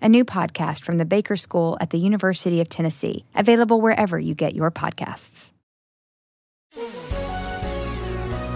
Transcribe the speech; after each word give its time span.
a 0.00 0.08
new 0.08 0.24
podcast 0.24 0.84
from 0.84 0.98
the 0.98 1.04
Baker 1.04 1.36
School 1.36 1.76
at 1.80 1.90
the 1.90 1.98
University 1.98 2.60
of 2.60 2.68
Tennessee, 2.68 3.24
available 3.34 3.80
wherever 3.80 4.18
you 4.18 4.34
get 4.34 4.54
your 4.54 4.70
podcasts. 4.70 5.52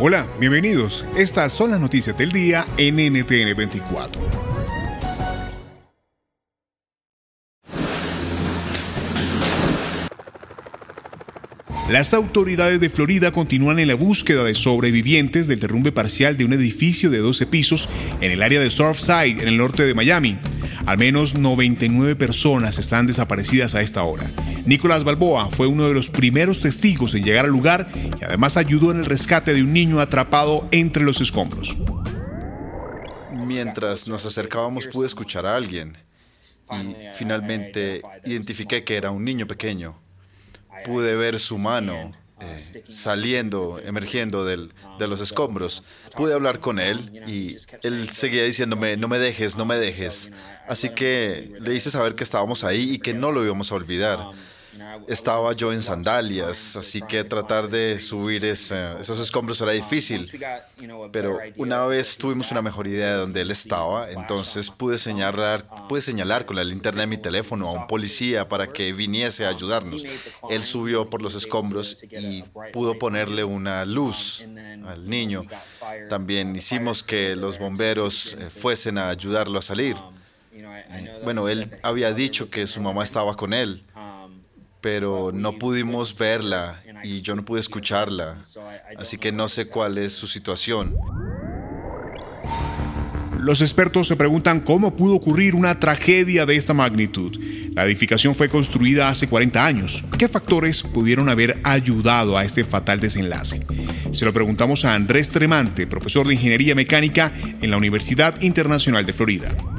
Hola, 0.00 0.26
bienvenidos. 0.40 1.04
Estas 1.16 1.52
son 1.52 1.70
las 1.70 1.78
noticias 1.78 2.16
del 2.16 2.32
día 2.32 2.66
en 2.76 2.96
NTN 2.96 3.54
24. 3.56 4.20
Las 11.92 12.14
autoridades 12.14 12.80
de 12.80 12.88
Florida 12.88 13.32
continúan 13.32 13.78
en 13.78 13.88
la 13.88 13.94
búsqueda 13.94 14.44
de 14.44 14.54
sobrevivientes 14.54 15.46
del 15.46 15.60
derrumbe 15.60 15.92
parcial 15.92 16.36
de 16.36 16.46
un 16.46 16.54
edificio 16.54 17.10
de 17.10 17.18
12 17.18 17.46
pisos 17.46 17.88
en 18.20 18.32
el 18.32 18.42
área 18.42 18.60
de 18.60 18.70
Surfside, 18.70 19.42
en 19.42 19.48
el 19.48 19.58
norte 19.58 19.84
de 19.84 19.92
Miami. 19.92 20.38
Al 20.86 20.98
menos 20.98 21.36
99 21.36 22.16
personas 22.16 22.78
están 22.78 23.06
desaparecidas 23.06 23.74
a 23.74 23.82
esta 23.82 24.02
hora. 24.02 24.24
Nicolás 24.66 25.04
Balboa 25.04 25.48
fue 25.50 25.66
uno 25.66 25.86
de 25.86 25.94
los 25.94 26.10
primeros 26.10 26.60
testigos 26.60 27.14
en 27.14 27.24
llegar 27.24 27.44
al 27.44 27.50
lugar 27.50 27.88
y 28.20 28.24
además 28.24 28.56
ayudó 28.56 28.90
en 28.90 28.98
el 28.98 29.06
rescate 29.06 29.54
de 29.54 29.62
un 29.62 29.72
niño 29.72 30.00
atrapado 30.00 30.68
entre 30.72 31.04
los 31.04 31.20
escombros. 31.20 31.76
Mientras 33.46 34.08
nos 34.08 34.26
acercábamos 34.26 34.86
pude 34.86 35.06
escuchar 35.06 35.46
a 35.46 35.56
alguien 35.56 35.96
y 36.70 37.14
finalmente 37.14 38.02
identifiqué 38.24 38.82
que 38.82 38.96
era 38.96 39.10
un 39.10 39.24
niño 39.24 39.46
pequeño 39.46 40.00
pude 40.84 41.14
ver 41.14 41.38
su 41.38 41.58
mano 41.58 42.12
eh, 42.42 42.82
saliendo, 42.88 43.80
emergiendo 43.84 44.44
de 44.44 44.68
los 45.06 45.20
escombros. 45.20 45.84
Pude 46.16 46.34
hablar 46.34 46.60
con 46.60 46.78
él 46.78 47.22
y 47.26 47.56
él 47.82 48.08
seguía 48.08 48.44
diciéndome, 48.44 48.96
no 48.96 49.08
me 49.08 49.18
dejes, 49.18 49.56
no 49.56 49.64
me 49.64 49.76
dejes. 49.76 50.30
Así 50.66 50.90
que 50.90 51.52
le 51.60 51.74
hice 51.74 51.90
saber 51.90 52.14
que 52.14 52.24
estábamos 52.24 52.64
ahí 52.64 52.94
y 52.94 52.98
que 52.98 53.14
no 53.14 53.32
lo 53.32 53.44
íbamos 53.44 53.70
a 53.72 53.76
olvidar. 53.76 54.32
Estaba 55.06 55.52
yo 55.52 55.72
en 55.72 55.82
sandalias, 55.82 56.76
así 56.76 57.02
que 57.02 57.24
tratar 57.24 57.68
de 57.68 57.98
subir 57.98 58.44
esos 58.44 59.18
escombros 59.18 59.60
era 59.60 59.72
difícil. 59.72 60.30
Pero 61.12 61.38
una 61.56 61.84
vez 61.86 62.16
tuvimos 62.16 62.50
una 62.50 62.62
mejor 62.62 62.86
idea 62.86 63.12
de 63.12 63.18
dónde 63.18 63.42
él 63.42 63.50
estaba, 63.50 64.10
entonces 64.10 64.70
pude 64.70 64.96
señalar, 64.98 65.66
pude 65.88 66.00
señalar 66.00 66.46
con 66.46 66.56
la 66.56 66.64
linterna 66.64 67.02
de 67.02 67.06
mi 67.06 67.18
teléfono 67.18 67.68
a 67.68 67.72
un 67.72 67.86
policía 67.86 68.48
para 68.48 68.66
que 68.66 68.92
viniese 68.92 69.44
a 69.44 69.50
ayudarnos. 69.50 70.04
Él 70.48 70.64
subió 70.64 71.10
por 71.10 71.20
los 71.20 71.34
escombros 71.34 71.98
y 72.10 72.42
pudo 72.72 72.98
ponerle 72.98 73.44
una 73.44 73.84
luz 73.84 74.44
al 74.86 75.08
niño. 75.08 75.44
También 76.08 76.56
hicimos 76.56 77.02
que 77.02 77.36
los 77.36 77.58
bomberos 77.58 78.36
eh, 78.38 78.50
fuesen 78.50 78.98
a 78.98 79.08
ayudarlo 79.08 79.58
a 79.58 79.62
salir. 79.62 79.96
Eh, 80.52 81.20
bueno, 81.24 81.48
él 81.48 81.70
había 81.82 82.12
dicho 82.12 82.46
que 82.46 82.66
su 82.66 82.80
mamá 82.80 83.04
estaba 83.04 83.36
con 83.36 83.52
él 83.52 83.82
pero 84.82 85.30
no 85.32 85.58
pudimos 85.58 86.18
verla 86.18 86.82
y 87.04 87.22
yo 87.22 87.34
no 87.34 87.44
pude 87.44 87.60
escucharla, 87.60 88.42
así 88.98 89.16
que 89.16 89.32
no 89.32 89.48
sé 89.48 89.68
cuál 89.68 89.96
es 89.96 90.12
su 90.12 90.26
situación. 90.26 90.94
Los 93.38 93.60
expertos 93.60 94.06
se 94.06 94.14
preguntan 94.14 94.60
cómo 94.60 94.94
pudo 94.94 95.14
ocurrir 95.14 95.54
una 95.54 95.80
tragedia 95.80 96.46
de 96.46 96.54
esta 96.54 96.74
magnitud. 96.74 97.36
La 97.74 97.84
edificación 97.84 98.36
fue 98.36 98.48
construida 98.48 99.08
hace 99.08 99.28
40 99.28 99.64
años. 99.64 100.04
¿Qué 100.16 100.28
factores 100.28 100.82
pudieron 100.82 101.28
haber 101.28 101.58
ayudado 101.64 102.38
a 102.38 102.44
este 102.44 102.62
fatal 102.62 103.00
desenlace? 103.00 103.66
Se 104.12 104.24
lo 104.24 104.32
preguntamos 104.32 104.84
a 104.84 104.94
Andrés 104.94 105.30
Tremante, 105.30 105.88
profesor 105.88 106.26
de 106.28 106.34
Ingeniería 106.34 106.76
Mecánica 106.76 107.32
en 107.60 107.70
la 107.70 107.78
Universidad 107.78 108.40
Internacional 108.42 109.06
de 109.06 109.12
Florida 109.12 109.71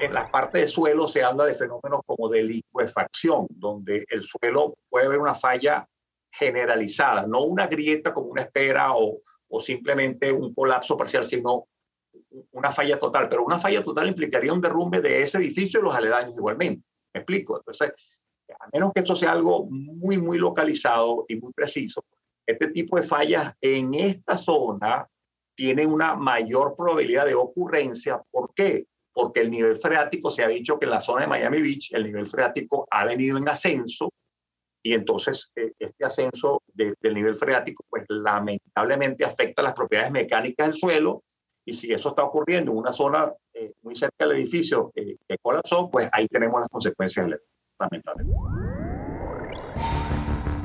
en 0.00 0.14
la 0.14 0.30
parte 0.30 0.58
de 0.58 0.68
suelo 0.68 1.08
se 1.08 1.22
habla 1.22 1.44
de 1.44 1.54
fenómenos 1.54 2.00
como 2.06 2.28
de 2.28 2.42
liquefacción, 2.42 3.46
donde 3.50 4.04
el 4.08 4.22
suelo 4.22 4.76
puede 4.88 5.06
haber 5.06 5.18
una 5.18 5.34
falla 5.34 5.88
generalizada, 6.30 7.26
no 7.26 7.42
una 7.42 7.66
grieta 7.66 8.12
como 8.12 8.28
una 8.28 8.42
espera 8.42 8.94
o, 8.94 9.20
o 9.48 9.60
simplemente 9.60 10.30
un 10.32 10.54
colapso 10.54 10.96
parcial, 10.96 11.24
sino 11.24 11.66
una 12.52 12.70
falla 12.70 12.98
total. 12.98 13.28
Pero 13.28 13.44
una 13.44 13.58
falla 13.58 13.82
total 13.82 14.08
implicaría 14.08 14.52
un 14.52 14.60
derrumbe 14.60 15.00
de 15.00 15.22
ese 15.22 15.38
edificio 15.38 15.80
y 15.80 15.82
los 15.82 15.94
aledaños 15.94 16.36
igualmente. 16.36 16.84
¿Me 17.14 17.20
explico? 17.20 17.58
Entonces, 17.58 17.92
a 18.60 18.68
menos 18.72 18.92
que 18.92 19.00
esto 19.00 19.16
sea 19.16 19.32
algo 19.32 19.66
muy, 19.70 20.18
muy 20.18 20.38
localizado 20.38 21.24
y 21.28 21.36
muy 21.36 21.52
preciso, 21.52 22.04
este 22.46 22.68
tipo 22.68 22.96
de 22.96 23.02
fallas 23.02 23.54
en 23.60 23.94
esta 23.94 24.38
zona 24.38 25.06
tienen 25.54 25.90
una 25.90 26.14
mayor 26.14 26.74
probabilidad 26.76 27.26
de 27.26 27.34
ocurrencia. 27.34 28.22
¿Por 28.30 28.54
qué? 28.54 28.86
Porque 29.18 29.40
el 29.40 29.50
nivel 29.50 29.74
freático 29.74 30.30
se 30.30 30.44
ha 30.44 30.48
dicho 30.48 30.78
que 30.78 30.84
en 30.84 30.92
la 30.92 31.00
zona 31.00 31.22
de 31.22 31.26
Miami 31.26 31.60
Beach 31.60 31.92
el 31.92 32.04
nivel 32.04 32.24
freático 32.24 32.86
ha 32.88 33.04
venido 33.04 33.36
en 33.36 33.48
ascenso 33.48 34.12
y 34.80 34.94
entonces 34.94 35.50
eh, 35.56 35.72
este 35.76 36.04
ascenso 36.04 36.62
del 36.72 36.94
nivel 37.14 37.34
freático 37.34 37.84
pues 37.90 38.04
lamentablemente 38.08 39.24
afecta 39.24 39.60
las 39.60 39.74
propiedades 39.74 40.12
mecánicas 40.12 40.68
del 40.68 40.76
suelo 40.76 41.24
y 41.64 41.74
si 41.74 41.92
eso 41.92 42.10
está 42.10 42.22
ocurriendo 42.22 42.70
en 42.70 42.78
una 42.78 42.92
zona 42.92 43.32
eh, 43.54 43.72
muy 43.82 43.96
cerca 43.96 44.24
del 44.24 44.36
edificio 44.36 44.92
que 44.94 45.16
colapsó, 45.42 45.90
pues 45.90 46.08
ahí 46.12 46.28
tenemos 46.28 46.60
las 46.60 46.68
consecuencias 46.68 47.28
lamentablemente. 47.76 48.38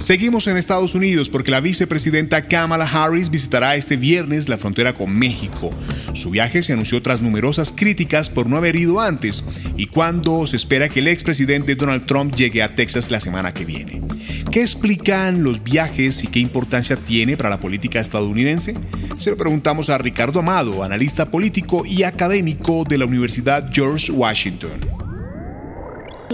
Seguimos 0.03 0.47
en 0.47 0.57
Estados 0.57 0.95
Unidos 0.95 1.29
porque 1.29 1.49
la 1.49 1.61
vicepresidenta 1.61 2.49
Kamala 2.49 2.83
Harris 2.83 3.29
visitará 3.29 3.77
este 3.77 3.95
viernes 3.95 4.49
la 4.49 4.57
frontera 4.57 4.93
con 4.93 5.17
México. 5.17 5.69
Su 6.13 6.29
viaje 6.29 6.61
se 6.61 6.73
anunció 6.73 7.01
tras 7.01 7.21
numerosas 7.21 7.71
críticas 7.73 8.29
por 8.29 8.47
no 8.47 8.57
haber 8.57 8.75
ido 8.75 8.99
antes 8.99 9.45
y 9.77 9.87
cuando 9.87 10.45
se 10.45 10.57
espera 10.57 10.89
que 10.89 10.99
el 10.99 11.07
expresidente 11.07 11.75
Donald 11.75 12.05
Trump 12.05 12.35
llegue 12.35 12.61
a 12.61 12.75
Texas 12.75 13.11
la 13.11 13.21
semana 13.21 13.53
que 13.53 13.63
viene. 13.63 14.01
¿Qué 14.51 14.59
explican 14.59 15.41
los 15.41 15.63
viajes 15.63 16.21
y 16.25 16.27
qué 16.27 16.39
importancia 16.39 16.97
tiene 16.97 17.37
para 17.37 17.49
la 17.49 17.61
política 17.61 18.01
estadounidense? 18.01 18.75
Se 19.17 19.29
lo 19.29 19.37
preguntamos 19.37 19.89
a 19.89 19.97
Ricardo 19.97 20.39
Amado, 20.39 20.83
analista 20.83 21.31
político 21.31 21.85
y 21.85 22.03
académico 22.03 22.83
de 22.83 22.97
la 22.97 23.05
Universidad 23.05 23.69
George 23.71 24.11
Washington. 24.11 24.81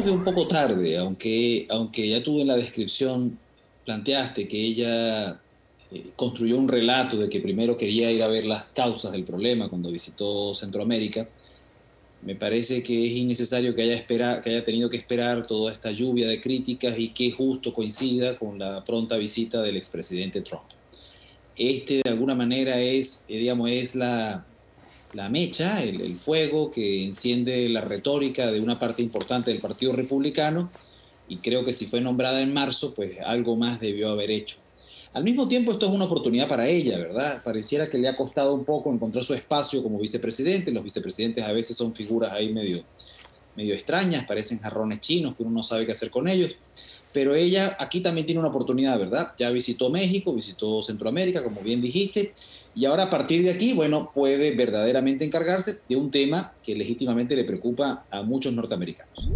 Un 0.03 0.23
poco 0.23 0.47
tarde, 0.47 0.97
aunque, 0.97 1.67
aunque 1.69 2.09
ya 2.09 2.23
tuve 2.23 2.41
en 2.41 2.47
la 2.47 2.55
descripción 2.55 3.37
planteaste 3.89 4.47
que 4.47 4.63
ella 4.63 5.41
eh, 5.91 6.11
construyó 6.15 6.59
un 6.59 6.67
relato 6.67 7.17
de 7.17 7.27
que 7.27 7.39
primero 7.39 7.75
quería 7.75 8.11
ir 8.11 8.21
a 8.21 8.27
ver 8.27 8.45
las 8.45 8.65
causas 8.65 9.11
del 9.13 9.23
problema 9.23 9.67
cuando 9.67 9.89
visitó 9.89 10.53
Centroamérica, 10.53 11.27
me 12.21 12.35
parece 12.35 12.83
que 12.83 13.07
es 13.07 13.13
innecesario 13.13 13.73
que 13.73 13.81
haya, 13.81 14.05
que 14.05 14.49
haya 14.51 14.63
tenido 14.63 14.91
que 14.91 14.97
esperar 14.97 15.47
toda 15.47 15.71
esta 15.71 15.89
lluvia 15.89 16.27
de 16.27 16.39
críticas 16.39 16.99
y 16.99 17.09
que 17.09 17.31
justo 17.31 17.73
coincida 17.73 18.37
con 18.37 18.59
la 18.59 18.85
pronta 18.85 19.17
visita 19.17 19.63
del 19.63 19.77
expresidente 19.77 20.41
Trump. 20.41 20.65
Este 21.55 22.01
de 22.03 22.09
alguna 22.11 22.35
manera 22.35 22.79
es, 22.79 23.25
eh, 23.27 23.39
digamos, 23.39 23.71
es 23.71 23.95
la, 23.95 24.45
la 25.13 25.29
mecha, 25.29 25.81
el, 25.81 25.99
el, 25.99 26.13
fuego 26.13 26.69
que 26.69 27.03
enciende 27.03 27.67
la 27.69 27.81
retórica 27.81 28.51
de 28.51 28.59
una 28.59 28.77
parte 28.77 29.01
importante 29.01 29.49
del 29.49 29.59
Partido 29.59 29.93
Republicano 29.93 30.69
y 31.29 31.37
creo 31.37 31.63
que 31.63 31.71
si 31.71 31.85
fue 31.85 32.01
nombrada 32.01 32.41
en 32.41 32.53
marzo, 32.53 32.93
pues 32.93 33.19
algo 33.23 33.55
más 33.55 33.79
debió 33.79 34.09
haber 34.09 34.31
hecho. 34.31 34.57
Al 35.13 35.23
mismo 35.23 35.47
tiempo, 35.47 35.71
esto 35.71 35.85
es 35.85 35.91
una 35.91 36.05
oportunidad 36.05 36.47
para 36.47 36.67
ella, 36.67 36.97
¿verdad? 36.97 37.41
Pareciera 37.43 37.89
que 37.89 37.97
le 37.97 38.07
ha 38.07 38.15
costado 38.15 38.53
un 38.53 38.65
poco 38.65 38.91
encontrar 38.91 39.23
su 39.23 39.33
espacio 39.33 39.81
como 39.81 39.99
vicepresidente. 39.99 40.71
Los 40.71 40.83
vicepresidentes 40.83 41.43
a 41.43 41.51
veces 41.51 41.77
son 41.77 41.95
figuras 41.95 42.31
ahí 42.31 42.51
medio, 42.51 42.83
medio 43.55 43.73
extrañas, 43.73 44.25
parecen 44.27 44.59
jarrones 44.59 44.99
chinos 45.01 45.35
que 45.35 45.43
uno 45.43 45.51
no 45.51 45.63
sabe 45.63 45.85
qué 45.85 45.93
hacer 45.93 46.11
con 46.11 46.27
ellos. 46.27 46.51
Pero 47.11 47.33
ella 47.33 47.75
aquí 47.79 48.01
también 48.01 48.27
tiene 48.27 48.39
una 48.39 48.49
oportunidad, 48.49 48.99
¿verdad? 48.99 49.33
Ya 49.37 49.49
visitó 49.49 49.89
México, 49.89 50.33
visitó 50.33 50.83
Centroamérica, 50.83 51.43
como 51.43 51.61
bien 51.61 51.81
dijiste, 51.81 52.33
y 52.75 52.85
ahora 52.85 53.03
a 53.03 53.09
partir 53.09 53.43
de 53.43 53.49
aquí, 53.49 53.73
bueno, 53.73 54.11
puede 54.13 54.55
verdaderamente 54.55 55.25
encargarse 55.25 55.79
de 55.89 55.95
un 55.95 56.11
tema 56.11 56.53
que 56.63 56.75
legítimamente 56.75 57.35
le 57.35 57.45
preocupa 57.45 58.05
a 58.11 58.21
muchos 58.21 58.53
norteamericanos. 58.53 59.27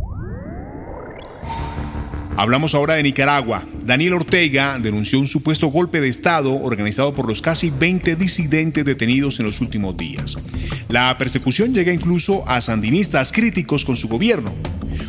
Hablamos 2.36 2.74
ahora 2.74 2.96
de 2.96 3.04
Nicaragua. 3.04 3.64
Daniel 3.86 4.14
Ortega 4.14 4.80
denunció 4.82 5.20
un 5.20 5.28
supuesto 5.28 5.68
golpe 5.68 6.02
de 6.02 6.10
Estado 6.10 6.56
organizado 6.56 7.14
por 7.14 7.28
los 7.28 7.44
casi 7.44 7.70
20 7.70 8.16
disidentes 8.16 8.84
detenidos 8.84 9.40
en 9.40 9.46
los 9.46 9.62
últimos 9.62 9.96
días. 9.96 10.38
La 10.90 11.16
persecución 11.20 11.76
llega 11.76 11.94
incluso 11.94 12.48
a 12.50 12.60
sandinistas 12.62 13.32
críticos 13.32 13.86
con 13.86 13.98
su 13.98 14.08
gobierno. 14.08 14.52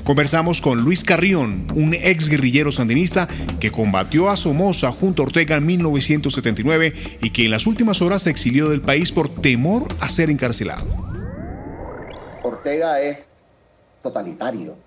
Conversamos 0.05 0.61
con 0.61 0.83
Luis 0.83 1.03
Carrión, 1.03 1.67
un 1.75 1.95
ex 1.95 2.29
guerrillero 2.29 2.71
sandinista 2.71 3.27
que 3.59 3.73
combatió 3.73 4.29
a 4.29 4.37
Somoza 4.37 4.93
junto 4.93 5.23
a 5.23 5.27
Ortega 5.27 5.57
en 5.57 5.65
1979 5.65 6.93
y 7.23 7.31
que 7.31 7.47
en 7.47 7.53
las 7.53 7.67
últimas 7.67 8.03
horas 8.03 8.23
se 8.23 8.31
exilió 8.31 8.69
del 8.69 8.83
país 8.83 9.13
por 9.13 9.31
temor 9.31 9.87
a 10.01 10.11
ser 10.11 10.29
encarcelado. 10.29 10.95
Ortega 12.43 13.01
es 13.01 13.25
totalitario 14.03 14.84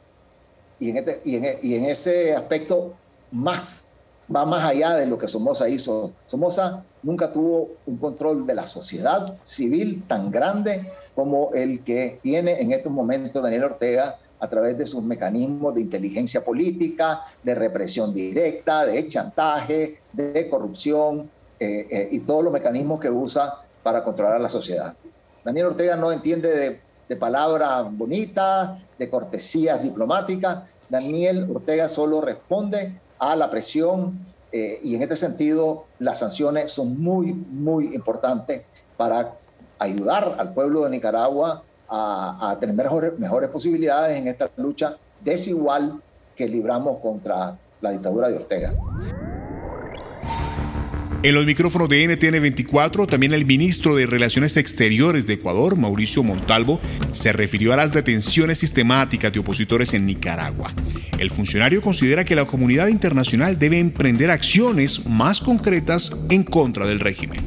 y 0.79 0.89
en, 0.89 0.97
este, 0.97 1.21
en, 1.25 1.59
y 1.61 1.75
en 1.75 1.85
ese 1.85 2.35
aspecto 2.35 2.93
más 3.31 3.87
va 4.33 4.45
más 4.45 4.63
allá 4.69 4.95
de 4.95 5.05
lo 5.05 5.17
que 5.17 5.27
Somoza 5.27 5.69
hizo. 5.69 6.11
Somoza 6.27 6.83
nunca 7.03 7.31
tuvo 7.31 7.71
un 7.85 7.97
control 7.97 8.45
de 8.45 8.55
la 8.55 8.67
sociedad 8.67 9.37
civil 9.43 10.03
tan 10.07 10.31
grande 10.31 10.91
como 11.15 11.51
el 11.53 11.83
que 11.83 12.19
tiene 12.21 12.61
en 12.61 12.71
estos 12.71 12.91
momentos 12.91 13.41
Daniel 13.41 13.65
Ortega 13.65 14.19
a 14.39 14.47
través 14.47 14.77
de 14.77 14.85
sus 14.85 15.01
mecanismos 15.01 15.73
de 15.73 15.81
inteligencia 15.81 16.45
política, 16.45 17.23
de 17.43 17.55
represión 17.55 18.13
directa, 18.13 18.85
de 18.85 19.07
chantaje, 19.07 19.99
de 20.13 20.47
corrupción 20.49 21.29
eh, 21.59 21.87
eh, 21.89 22.09
y 22.11 22.19
todos 22.19 22.43
los 22.43 22.53
mecanismos 22.53 22.99
que 22.99 23.09
usa 23.09 23.61
para 23.81 24.03
controlar 24.03 24.39
la 24.39 24.49
sociedad. 24.49 24.93
Daniel 25.43 25.67
Ortega 25.67 25.95
no 25.95 26.11
entiende 26.11 26.49
de, 26.55 26.81
de 27.07 27.15
palabras 27.15 27.87
bonitas, 27.91 28.79
de 28.97 29.09
cortesías 29.09 29.81
diplomáticas. 29.81 30.63
Daniel 30.89 31.47
Ortega 31.49 31.89
solo 31.89 32.21
responde 32.21 33.01
a 33.19 33.35
la 33.35 33.49
presión 33.49 34.35
eh, 34.51 34.79
y 34.83 34.95
en 34.95 35.01
este 35.01 35.15
sentido 35.15 35.85
las 35.99 36.19
sanciones 36.19 36.71
son 36.71 36.99
muy, 37.01 37.33
muy 37.33 37.93
importantes 37.93 38.65
para 38.95 39.39
ayudar 39.79 40.35
al 40.39 40.53
pueblo 40.53 40.83
de 40.83 40.89
Nicaragua 40.91 41.63
a, 41.87 42.51
a 42.51 42.59
tener 42.59 42.75
mejores, 42.75 43.17
mejores 43.19 43.49
posibilidades 43.49 44.17
en 44.17 44.27
esta 44.27 44.49
lucha 44.57 44.97
desigual 45.19 46.01
que 46.35 46.47
libramos 46.47 46.99
contra 46.99 47.59
la 47.79 47.91
dictadura 47.91 48.29
de 48.29 48.35
Ortega. 48.37 48.75
En 51.23 51.33
los 51.33 51.47
micrófonos 51.47 51.89
de 51.89 52.05
NTN24, 52.05 53.07
también 53.07 53.33
el 53.33 53.43
ministro 53.43 53.95
de 53.95 54.05
Relaciones 54.05 54.55
Exteriores 54.55 55.25
de 55.25 55.33
Ecuador, 55.33 55.75
Mauricio 55.75 56.21
Montalvo, 56.21 56.79
se 57.11 57.33
refirió 57.33 57.73
a 57.73 57.75
las 57.75 57.91
detenciones 57.91 58.59
sistemáticas 58.59 59.33
de 59.33 59.39
opositores 59.39 59.95
en 59.95 60.05
Nicaragua. 60.05 60.73
El 61.17 61.31
funcionario 61.31 61.81
considera 61.81 62.23
que 62.23 62.35
la 62.35 62.45
comunidad 62.45 62.89
internacional 62.89 63.57
debe 63.57 63.79
emprender 63.79 64.29
acciones 64.29 65.07
más 65.07 65.41
concretas 65.41 66.11
en 66.29 66.43
contra 66.43 66.85
del 66.85 66.99
régimen. 66.99 67.39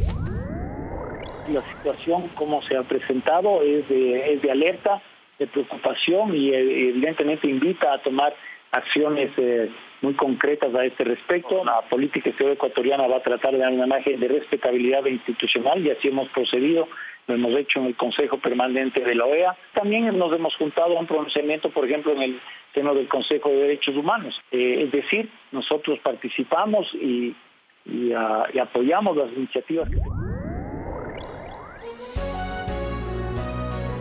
La 1.53 1.63
situación 1.63 2.27
como 2.35 2.63
se 2.63 2.77
ha 2.77 2.83
presentado 2.83 3.63
es 3.63 3.89
de, 3.89 4.51
alerta, 4.51 5.01
de 5.39 5.47
preocupación 5.47 6.35
y 6.35 6.53
evidentemente 6.53 7.49
invita 7.49 7.95
a 7.95 8.03
tomar 8.03 8.35
acciones 8.73 9.31
eh, 9.37 9.71
muy 10.03 10.15
concretas 10.15 10.75
a 10.75 10.85
este 10.85 11.05
respecto. 11.05 11.65
La 11.65 11.83
política 11.83 12.31
exterior 12.31 12.55
ecuatoriana 12.55 13.07
va 13.07 13.17
a 13.17 13.23
tratar 13.23 13.53
de 13.53 13.59
dar 13.59 13.73
una 13.73 13.87
imagen 13.87 14.19
de 14.19 14.29
respetabilidad 14.29 15.05
institucional 15.07 15.85
y 15.85 15.91
así 15.91 16.09
hemos 16.09 16.29
procedido. 16.31 16.89
Lo 17.27 17.35
hemos 17.35 17.53
hecho 17.53 17.81
en 17.81 17.87
el 17.87 17.97
Consejo 17.97 18.39
Permanente 18.39 19.05
de 19.05 19.15
la 19.15 19.25
OEA. 19.25 19.57
También 19.75 20.17
nos 20.19 20.33
hemos 20.33 20.57
juntado 20.57 20.97
a 20.97 21.01
un 21.01 21.07
pronunciamiento, 21.07 21.71
por 21.71 21.85
ejemplo, 21.85 22.13
en 22.13 22.23
el 22.23 22.41
seno 22.75 22.95
del 22.95 23.09
Consejo 23.09 23.51
de 23.51 23.57
Derechos 23.57 23.97
Humanos. 23.97 24.41
Eh, 24.51 24.85
es 24.85 24.93
decir, 24.93 25.29
nosotros 25.53 25.99
participamos 26.01 26.93
y, 26.95 27.35
y, 27.85 28.13
uh, 28.13 28.45
y 28.53 28.59
apoyamos 28.59 29.17
las 29.17 29.33
iniciativas 29.33 29.89
que 29.89 29.97
se 29.97 30.20